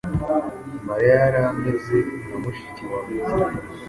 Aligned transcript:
Mariya 0.87 1.13
yari 1.21 1.39
ameze 1.51 1.97
nka 2.25 2.37
mushiki 2.43 2.83
wanjye. 2.89 3.23